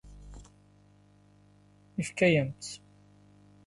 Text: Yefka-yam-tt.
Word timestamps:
Yefka-yam-tt. 1.97 2.71